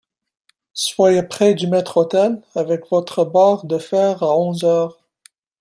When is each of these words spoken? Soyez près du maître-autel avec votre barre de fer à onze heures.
Soyez 0.73 1.21
près 1.21 1.53
du 1.53 1.67
maître-autel 1.67 2.41
avec 2.55 2.89
votre 2.89 3.23
barre 3.23 3.65
de 3.67 3.77
fer 3.77 4.23
à 4.23 4.35
onze 4.35 4.63
heures. 4.63 4.97